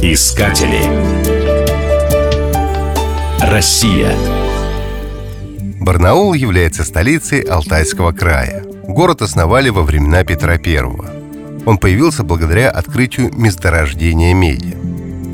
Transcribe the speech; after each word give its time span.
Искатели. 0.00 0.78
Россия. 3.40 4.14
Барнаул 5.80 6.34
является 6.34 6.84
столицей 6.84 7.40
Алтайского 7.40 8.12
края. 8.12 8.62
Город 8.86 9.22
основали 9.22 9.70
во 9.70 9.82
времена 9.82 10.22
Петра 10.22 10.52
I. 10.52 10.78
Он 11.66 11.76
появился 11.78 12.22
благодаря 12.22 12.70
открытию 12.70 13.32
месторождения 13.34 14.32
меди. 14.32 14.76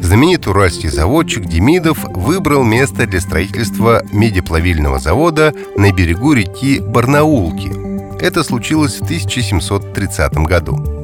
Знаменитый 0.02 0.54
уральский 0.54 0.88
заводчик 0.88 1.44
Демидов 1.44 2.02
выбрал 2.04 2.64
место 2.64 3.06
для 3.06 3.20
строительства 3.20 4.02
медиплавильного 4.10 4.98
завода 4.98 5.52
на 5.76 5.92
берегу 5.92 6.32
реки 6.32 6.80
Барнаулки. 6.80 7.70
Это 8.24 8.42
случилось 8.42 8.94
в 8.94 9.02
1730 9.02 10.32
году. 10.46 10.99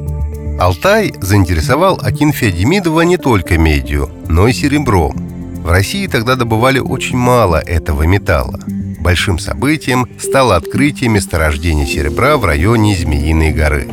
Алтай 0.59 1.12
заинтересовал 1.20 2.00
Акинфея 2.02 2.51
Демидова 2.51 3.02
не 3.02 3.19
только 3.19 3.59
медью, 3.59 4.10
но 4.27 4.48
и 4.48 4.55
серебром. 4.55 5.15
В 5.62 5.70
России 5.70 6.06
тогда 6.06 6.34
добывали 6.34 6.79
очень 6.79 7.19
мало 7.19 7.56
этого 7.56 8.05
металла. 8.05 8.60
Большим 8.98 9.38
событием 9.38 10.09
стало 10.19 10.56
открытие 10.56 11.10
месторождения 11.10 11.84
серебра 11.84 12.38
в 12.38 12.45
районе 12.46 12.96
Змеиной 12.96 13.52
горы. 13.52 13.87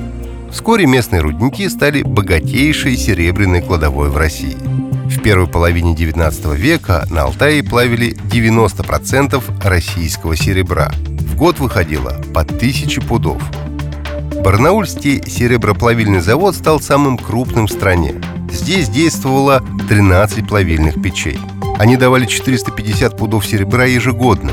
Вскоре 0.51 0.85
местные 0.85 1.21
рудники 1.21 1.67
стали 1.67 2.01
богатейшей 2.01 2.95
серебряной 2.95 3.61
кладовой 3.61 4.09
в 4.09 4.15
России. 4.15 4.57
В 5.09 5.21
первой 5.21 5.47
половине 5.47 5.93
XIX 5.93 6.55
века 6.55 7.05
на 7.09 7.23
Алтае 7.23 7.61
плавили 7.61 8.15
90% 8.31 9.41
российского 9.67 10.37
серебра. 10.37 10.93
В 11.19 11.35
год 11.35 11.59
выходило 11.59 12.21
по 12.33 12.45
тысяче 12.45 13.01
пудов– 13.01 13.41
Барнаульский 14.43 15.23
сереброплавильный 15.25 16.19
завод 16.19 16.53
стал 16.53 16.81
самым 16.81 17.17
крупным 17.17 17.67
в 17.67 17.71
стране. 17.71 18.15
Здесь 18.51 18.89
действовало 18.89 19.63
13 19.87 20.45
плавильных 20.45 21.01
печей. 21.01 21.39
Они 21.79 21.95
давали 21.95 22.25
450 22.25 23.15
пудов 23.15 23.45
серебра 23.45 23.85
ежегодно. 23.85 24.51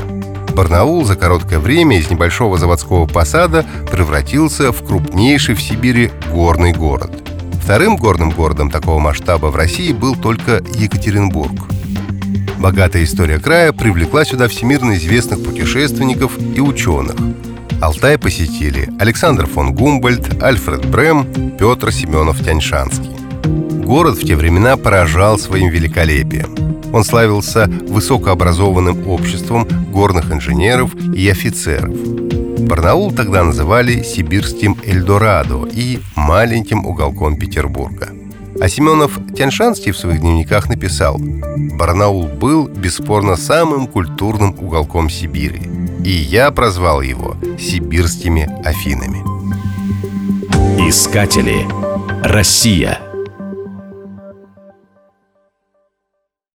Барнаул 0.55 1.05
за 1.05 1.17
короткое 1.17 1.59
время 1.59 1.99
из 1.99 2.09
небольшого 2.09 2.57
заводского 2.57 3.07
посада 3.07 3.67
превратился 3.91 4.71
в 4.71 4.85
крупнейший 4.87 5.57
в 5.57 5.61
Сибири 5.61 6.13
горный 6.33 6.73
город. 6.73 7.11
Вторым 7.61 7.97
горным 7.97 8.31
городом 8.31 8.71
такого 8.71 9.01
масштаба 9.01 9.47
в 9.47 9.57
России 9.57 9.93
был 9.93 10.15
только 10.15 10.63
Екатеринбург. 10.77 11.67
Богатая 12.61 13.03
история 13.03 13.41
края 13.41 13.73
привлекла 13.73 14.25
сюда 14.25 14.47
всемирно 14.47 14.93
известных 14.93 15.43
путешественников 15.43 16.39
и 16.39 16.61
ученых– 16.61 17.17
Алтай 17.81 18.19
посетили 18.19 18.91
Александр 18.99 19.47
фон 19.47 19.75
Гумбольд, 19.75 20.43
Альфред 20.43 20.85
Брем, 20.85 21.25
Петр 21.59 21.89
Семенов-Тяньшанский. 21.89 23.11
Город 23.85 24.19
в 24.19 24.27
те 24.27 24.37
времена 24.37 24.77
поражал 24.77 25.39
своим 25.39 25.71
великолепием. 25.71 26.55
Он 26.93 27.05
славился 27.05 27.67
высокообразованным 27.89 29.09
обществом 29.09 29.67
горных 29.91 30.31
инженеров 30.31 30.95
и 30.95 31.27
офицеров. 31.31 31.95
Барнаул 32.67 33.13
тогда 33.13 33.45
называли 33.45 34.03
сибирским 34.03 34.77
Эльдорадо 34.85 35.67
и 35.73 36.01
маленьким 36.17 36.85
уголком 36.85 37.39
Петербурга. 37.39 38.11
А 38.61 38.69
Семенов 38.69 39.19
Тяньшанский 39.35 39.93
в 39.93 39.97
своих 39.97 40.21
дневниках 40.21 40.69
написал 40.69 41.19
«Барнаул 41.19 42.27
был, 42.27 42.69
бесспорно, 42.69 43.37
самым 43.37 43.87
культурным 43.87 44.55
уголком 44.59 45.09
Сибири. 45.09 45.80
И 46.05 46.11
я 46.11 46.51
прозвал 46.51 47.03
его 47.03 47.37
сибирскими 47.59 48.49
Афинами. 48.65 49.19
Искатели. 50.89 51.67
Россия. 52.23 53.10